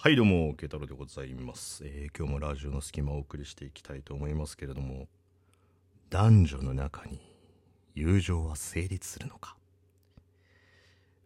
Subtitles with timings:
[0.00, 5.08] はいどうも慶太郎でございます、えー今日もラジオの隙間をお送りしていきたいと思いますけれども
[6.08, 7.20] 男女の中に
[7.96, 9.56] 友情は成立するのか？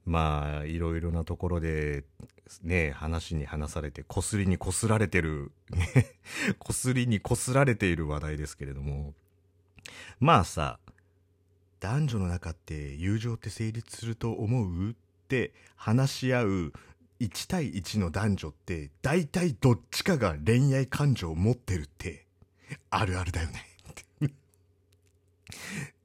[0.07, 2.05] まあいろいろなところで
[2.63, 6.07] ね話に話されてこすりにこすられてるね
[6.59, 9.13] こすりにこすられている話題ですけれども
[10.19, 10.81] まあさ
[11.79, 14.93] 男女の中って友情って成立すると思う？
[14.93, 14.95] っ
[15.29, 16.73] て話し合う
[17.23, 22.27] 1対1の男女って大体どっちかが恋愛感情を持ってるって
[22.91, 23.65] あるあるだよね。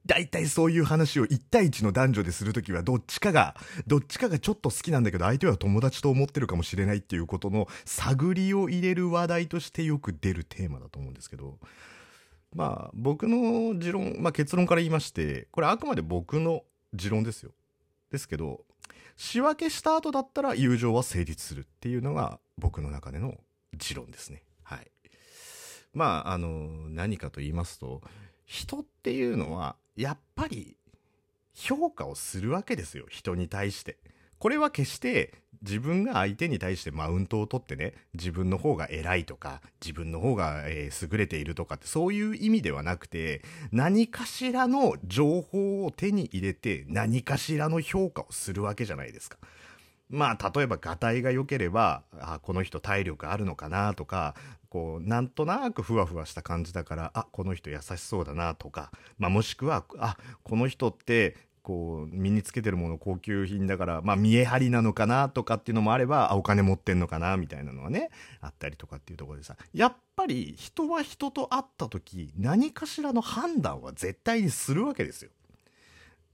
[0.06, 3.56] 大体そういう話を1対1の男女でするときはどっちかが、
[3.88, 11.58] どっちかがちょっと好きなんだけど相手は友達と思ってるかもしれないっていうことの探りを入れる話題としてよく出るテーマだと思うんですけど、
[12.54, 16.64] まあ僕の持論、まあ結論から言いまして、これあくまで僕の
[16.94, 17.52] 持論ですよ。
[18.12, 18.67] ですけど、
[19.18, 23.36] 仕分けした後だったら友情は成立するっていうのが僕の中での
[23.76, 24.44] 持論ですね。
[24.64, 24.92] はい。
[25.94, 28.02] まあ、あの、何かと言いますと、
[28.46, 30.78] 人っていうのは、やっぱり
[31.54, 33.08] 評価をするわけですよ。
[33.10, 33.98] 人に対して。
[34.38, 43.42] これは決して自分が相手に対してマウントを取ってね、自分の方が偉いとか、自分の方が、えー優れているとかってそういう意味ではなくて、
[43.72, 49.38] 何かしらの情報を手に入れて何かしらの評価をするわけじゃないですか。
[50.10, 54.36] まあ例えばガタイが良ければあこの人体力あるのかなとか
[54.70, 61.36] こうなんとなくふわふわした感じだからあこの人優しそうだなとか、まあ、もしくはあこの人って
[61.68, 68.10] こう身につけてるもの高級品だから、まあ、見え張りなのかなとかっていうのもあればあお金持ってんのかなみたいなのはね
[68.40, 69.58] あったりとかっていうところでさ。
[69.74, 75.32] やっぱり人は人と会った時何かしらの判断は絶対にするわけですよ。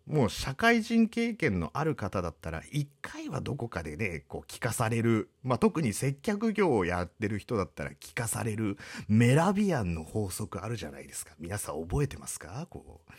[0.06, 8.78] もう社会人経験のある方だったら一回はどこかでねこう聞かされる、まあ、特に接客業をやってる人だったら聞かされる。
[9.08, 11.32] メラビアンの法則あるじゃないですか。
[11.40, 12.68] 皆さん覚えてますか？
[12.70, 13.12] こう。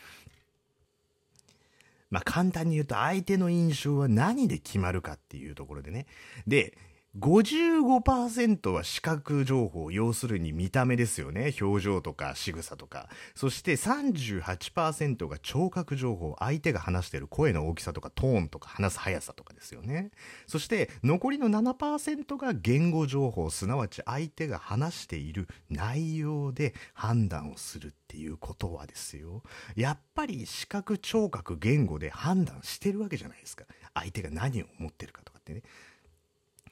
[2.09, 6.05] まあ簡単に言うと相手の印象は何で決まるかっていうところでね。
[6.47, 6.77] で
[7.17, 11.53] 55%は視覚情報、要するに見た目ですよね。
[11.61, 13.07] 表情とか仕草とか。
[13.35, 20.11] そして38%が聴覚情報、相手が話してる声の大きさとかトーンとか話す速さとかですよね。
[20.45, 29.41] そして残りの7%が言語情報、すなわち相手が話している内容で判断をするっていうことはですよ。
[29.77, 33.63] やっぱり視覚、聴覚、言語で判断してるわけじゃないですか。
[33.93, 35.63] 相手が何を思ってるかとかってね。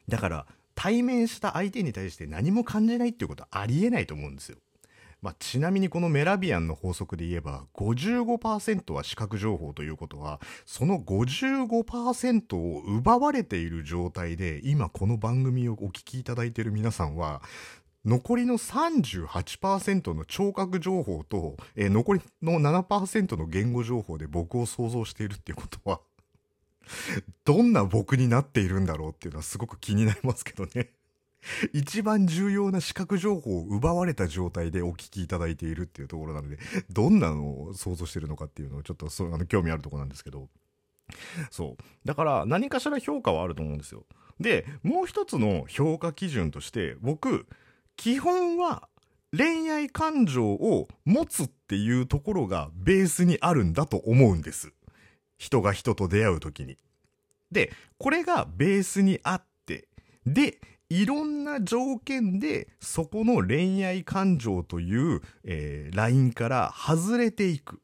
[0.07, 4.57] だから対面した相手に対して何も感じないっていうことはありえないと思うんですよ。
[5.23, 17.41] まあ、ちなみにこのメラビアンの法則で言えば55%は視覚情報ということはその55%を奪われている状態で今この番組をお聞きいただいている皆さんは
[18.03, 26.01] 残りの38%の聴覚情報と、えー残りの7%の言語情報で僕を想像しているっていうことは
[27.45, 30.91] どんな僕になっているんだろうっていうのはすごく気になりますけどね。
[31.73, 36.57] 一番重要な視覚情報を奪われた状態でお聞きいただいているっていうところなので、
[36.89, 40.49] どんなのを想像してるのかっていうのをちょっとそあの興味あるところなんですけど。
[41.51, 41.83] そう。
[42.05, 44.05] だから何かしら評価はあると思うんですよ。
[44.39, 47.45] で、もう一つの評価基準として、僕、
[47.97, 48.87] 基本は
[49.35, 54.71] 恋愛感情を持つっていうところがベースにあるんだと思うんです。
[55.43, 56.77] 人が人と出会う時に。
[57.51, 59.89] で、これがベースにあって、
[60.25, 67.81] で、いろんな条件でそこの恋愛感情という、えーラインから外れていく。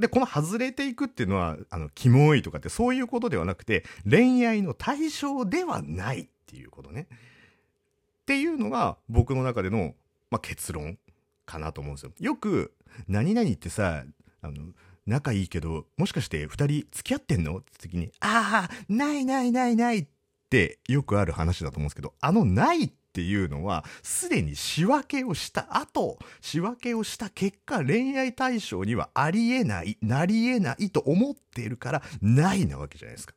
[0.00, 7.06] で、この外れていくっていうのは、あの、キモいとかってそういうことではなくて、恋愛の対象ではないっていうことね。
[8.22, 9.94] っていうのが僕の中での、
[10.30, 10.98] まあ、結論
[11.46, 12.12] かなと思うんですよ。
[12.18, 12.74] よく、
[13.06, 14.04] 何々ってさ、
[14.40, 14.72] あの、
[15.06, 17.58] 仲いいけど、もしかして二人付き合ってんの？
[17.58, 20.06] って時に、ああ、ないないないないっ
[20.48, 33.34] てよくある話だと思うんですけど、あのないっていうのは、すでに仕分けをした後、仕分けをした結果、恋愛対象にはありえない、なりえないと思っているから、ないなわけじゃないですか。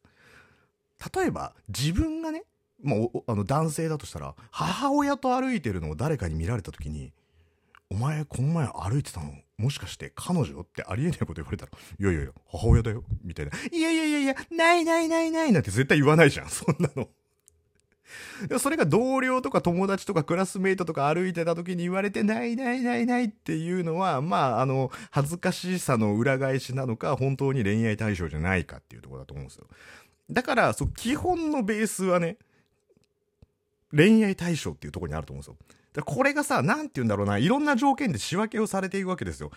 [1.13, 2.43] 例えば、自分がね、
[2.81, 2.97] まあ、
[3.31, 7.13] あの男性だとしたら、母親と歩いてるのを誰かに見られた時に、
[7.91, 13.51] お前この前歩いてたのもしかして彼女ってありえないこと言われたら、いやいやいや、母親だよみたいな。
[13.71, 17.09] いやいやいやいや、ないないないないなんて絶対言わないじゃん、 そんなの。
[18.59, 29.67] それが同僚とか友達とかクラスメイトとか歩いてた時に言われて、ないないないないっていうのは、まあ、あの、恥ずかしさの裏返しなのか、本当に恋愛対象じゃないかっていうところだと思うんですよ。
[30.29, 32.37] だから、そう、基本のベースはね、
[33.91, 35.76] 恋愛対象っていうところにあると思うんですよ。
[36.05, 39.51] これがさ、なんて言うんだろうな、いろんな条件で仕分けをされていくわけですよ。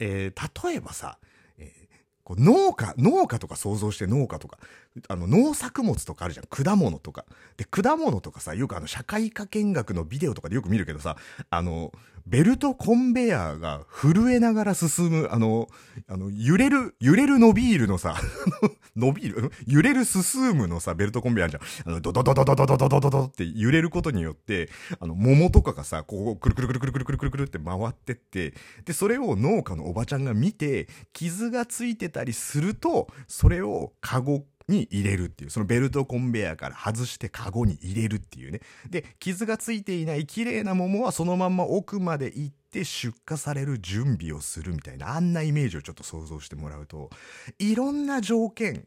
[0.00, 1.18] えー、例えばさ、
[1.58, 1.86] えー
[2.26, 4.58] こう農家、農家とか想像して農家とか、
[5.06, 6.46] あの農作物とかあるじゃん。
[6.46, 7.24] 果物とか。
[7.56, 11.16] で、果物とかさ、よくあの社会科見学のビデオとかでよく見るけどさ、
[11.50, 11.92] あの、
[12.26, 15.68] ベルトコンベヤーが震えながら進む、あの、
[16.08, 18.16] あの、揺れる、揺れる伸びるのさ、
[18.96, 19.52] 伸びる？
[19.66, 21.62] 揺れる進むのさ、ベルトコンベヤーじゃん。
[21.92, 38.60] あの、ドドドドドドドドドドドって揺れることによって、あの、桃とかがさ、こう、くるくるくるくるくるくるくるくるって回ってって、で、それを農家のおばちゃんが見て、傷がついてたりすると、それをカゴに入れるっていう、そのベルトコンベヤーから外してカゴに入れるっていうね。
[38.90, 47.10] で、傷がついていない綺麗な桃はそのまま奥まで行って出荷される準備をするみたいな、あんなイメージをちょっと想像してもらうと、
[47.58, 48.84] いろんな条件、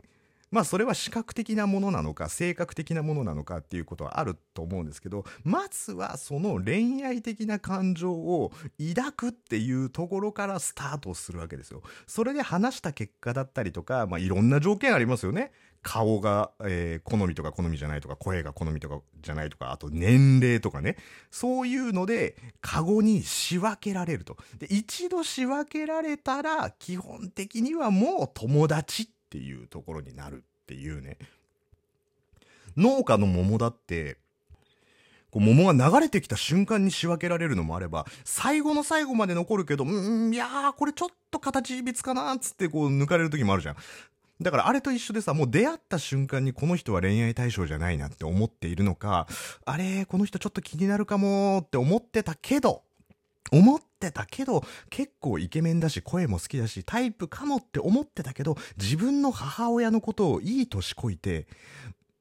[0.52, 8.52] まあそれは視覚的なものなのか性格的なものなのかっていうことはあると思うんですけどまずはその恋愛的な感情を
[8.96, 11.82] 抱くっていうところからスタートするわけですよ。
[12.08, 15.52] それで話した結果だったりとか、まあいろんな条件ありますよね。
[15.82, 20.98] 顔が、えー、好みとか好みじゃないとか、声が好みとかじゃないとか、あと年齢とかね。
[21.32, 24.38] そういうので、カゴに仕分けられると。
[24.58, 31.18] で、一度仕分けられたら、基本的にはもう友達ってっていうところになるっていうね。
[32.76, 34.18] 農家の桃だって、
[35.30, 43.76] こう桃が流れてきた瞬間に仕分けられるのもあれば、最後の最後まで残るけど、うん、いやー、これちょっと形いびつかなーっつってこう抜かれる時もあるじゃん。
[44.42, 49.28] だからあれと一緒でさ、もう出会った瞬間にこの人は恋愛対象じゃないなって思っているのか、
[49.66, 52.82] あれ、この人ちょっと気になるかもって思ってたけど、
[53.52, 61.48] 思ってたけど、結構イケメンだし、声も好きだし、タイプかもって思ってたけど、自分の母親のことをいい年こいて、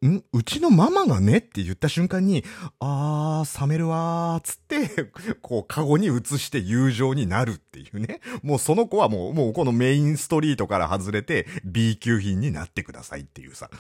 [0.06, 0.22] ん？
[0.32, 2.44] うちのママがねって言った瞬間に、
[2.78, 5.10] あー、冷めるわー、つって、
[5.42, 8.20] こう、カゴに移して友情になるっていうね。
[8.42, 13.70] もうその子はもう、もうこのメインストリートから外れて B 級品になってくださいっていうさ。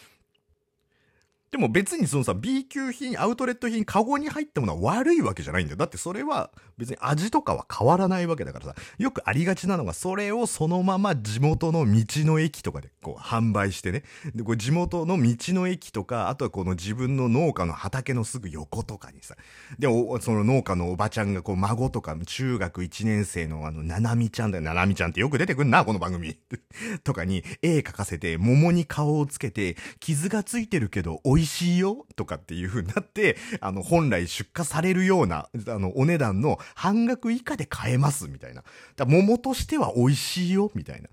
[1.50, 5.76] でも別にそのさ、B 級品、アウトレット品、カゴに入ったものは悪いわけじゃないんだよ。
[5.78, 14.02] だってそれは別に味とかは変わらないわけだからさ、よくありがちなのが、それをそのまま地元の道の駅とかでこう販売してね。
[14.34, 19.34] で、こう地元の道の駅とか、あとはこの自分の農家の畑のすぐ横とかにさ、
[19.78, 19.88] で、
[20.20, 24.64] その農家のおばちゃんがこう孫とか中学1年生のあの、ななみちゃんだよ。
[24.64, 26.36] ななみちゃんってよく出てくんな、この番組。
[27.04, 38.64] とかに絵描かせて、桃に顔をつけて、傷がついてるけど、味しいよとかっていう風になって、 あの、本来出荷されるような、あの、お値段の半額以下で買えますみたいな。
[38.96, 41.08] だ桃としては美味しいよみたいな。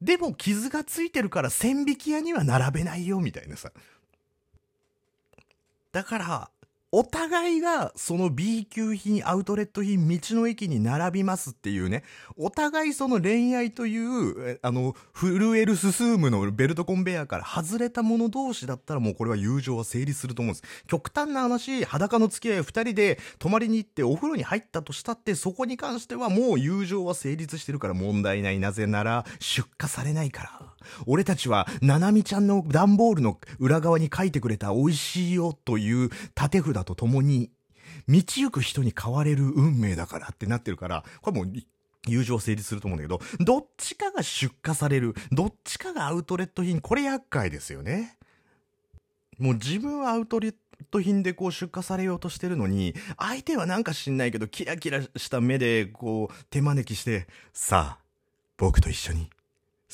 [0.00, 3.72] でも傷がついてるから千匹屋には並べないよみたいなさ。
[5.92, 6.50] だから、
[6.96, 12.04] お互いがその B 級品、アウトレット品、道の駅に並びますっていうね、
[12.36, 20.84] お互いその恋愛という、あの、震える進むのベルトコンベヤーから外れた者同士だったらもうこれは友情は成立すると思うんです。
[20.86, 28.60] 極端な話、裸の付き合い二人で泊まりに行ってお風呂に入ったとしたって、そこに関してはもう友情は成立してるから問題ない。
[28.60, 30.73] なぜなら、出荷されないから。
[31.06, 37.50] 俺たちは、ななみちゃんの段ボールの裏側に書いてくれた美味しいよという縦札と共に、
[38.08, 41.52] 道行く人に変われる運命だからってなってるから、これもう、
[42.06, 48.18] 友情成立すると思うんだけど、どっちかが出荷される、どっちかがアウトレット品、これ厄介ですよね。
[49.38, 50.54] もう自分はアウトレッ
[50.90, 58.04] ト品でこう出荷されようとしてるのに、相手はなんか知んないけど、キラキラした目でこう手招きして、さあ、
[58.56, 59.30] 僕と一緒に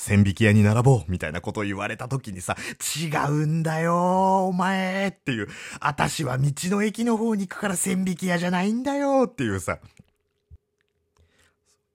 [0.01, 2.57] 千匹屋に並ぼうみたいなことを言われた時にさ、
[2.99, 9.79] 違うんだよお前っていう、私は道の駅の方に行くから千匹屋じゃないんだよっていうさ、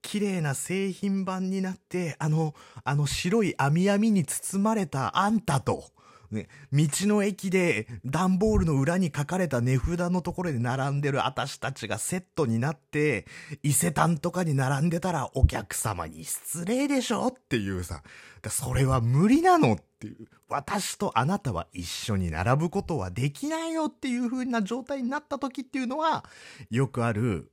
[0.02, 5.90] 綺麗な製品版になって、あの、あの白い網網に包まれたあんたと、
[6.30, 13.26] ね、道の駅で段ボールの裏に書かれた値札のところで並んでる私たちがセットになって、
[13.62, 18.02] 伊勢丹とかに並んでたらお客様に失礼でしょっていうさ、
[18.48, 20.28] それは無理なのっていう。
[20.48, 26.24] 私とあなたは一緒に並ぶことはできないよっていう風な状態になった時っていうのは、
[26.70, 27.50] よくある、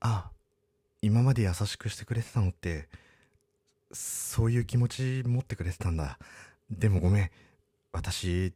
[0.00, 0.30] あ、
[1.00, 2.88] 今まで優しくしてくれてたのって、
[3.92, 6.18] そういう気持ち持ってくれてたんだ。
[6.78, 7.30] でもごめん。
[7.92, 8.52] 私、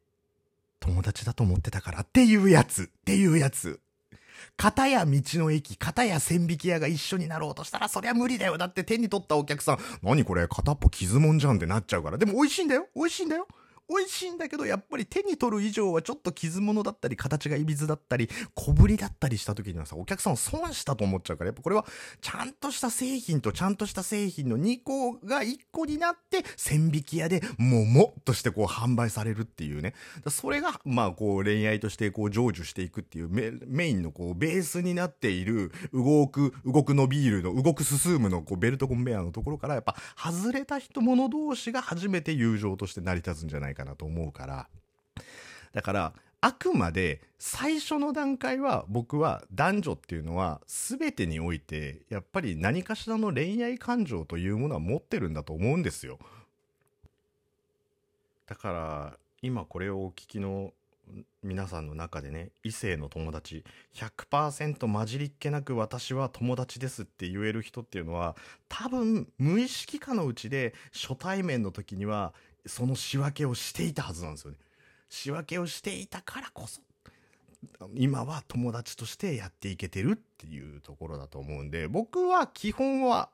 [0.80, 2.84] 友達だと思ってたからっていうやつ。
[2.84, 3.80] っていうやつ。
[4.56, 8.58] 片や道の駅、片や千匹屋が一緒になろうとしたら、そりゃ無理だよ。
[8.58, 12.18] だって手に取ったお客さん、何これ片っぽ傷もんじゃんってなっちゃうから。
[12.18, 12.88] でも美味しいんだよ。
[12.94, 13.46] 美味しいんだよ。
[13.88, 21.86] 美味しいんだけど、やっぱり手に取る以上はちょっと傷物だったり、形がいびつだったり、小ぶりだったりした時にはさ、お客さんを損したと思っちゃうから、やっぱこれは、
[22.20, 29.94] ちゃんとした製品とちゃんとした製品の2個が1個になって、千匹屋で桃としてこう販売されるっていうね。
[30.28, 44.68] それが、まあこう恋愛としてこう成就していくっていうメインのこうベースになっている動く、動くのビールの、動く進むのこうベルトコンベヤーのところからやっぱ外れた人者同士が初めて友情として成り立つんじゃないかかなと思うから。
[45.72, 56.18] だから、あくまで最初の段階は僕は男女っていうのは全てにおいてやっぱり何かしらの恋愛感情というものは持ってるんだと思うんですよ。
[58.46, 60.72] だから今これをお聞きの
[61.42, 68.36] 皆さんの中でね異性の友達100%混じりっけなく私は友達ですって言える人っていうのは
[68.68, 72.32] 多分無意識化のうちで初対面の時には
[72.68, 74.58] その仕分けをしていたはずなんですよね。
[75.08, 76.80] 仕分けをしていたからこそ
[77.94, 83.30] 今は友達としてやっていけてるっていうところだと思うんで僕は基本は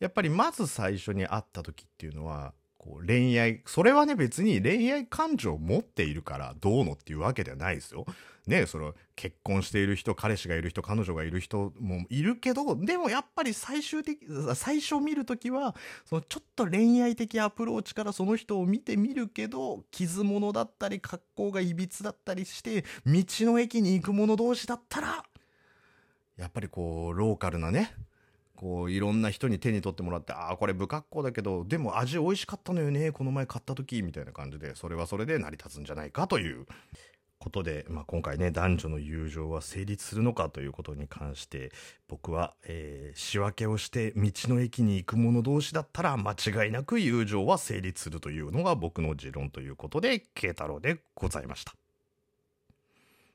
[0.00, 8.06] やっぱりまず最初に会った時っていうのはこう恋愛、それはね別に恋愛感情を持っているからどうのっていうわけではないですよ。
[8.46, 14.20] ねその結婚している人、彼氏がいる人、彼女がいる人もいるけど、でもやっぱり最終的、
[14.54, 25.22] 最初見るときは、そのちょっと恋愛的アプローチからその人を見てみるけど、傷物だったり格好がいびつだったりして、道の駅に行く者同士だったら、
[26.38, 27.94] やっぱりこう、ローカルなね、
[28.60, 36.66] こういろんな人に手に取ってもらってああこれ不格好だけどでも味美味しかったのよねこの前買った時みたいな感じでそれはそれで成り立つんじゃないかという
[37.38, 41.72] ことで、まあ、今回ね男女の友情は成立するのかということに関して
[42.06, 51.79] 僕は、えー、仕分けをして道の駅に行く者同士だったら間違いなく友情は成立するというのが僕の持論ということで慶太郎でございました。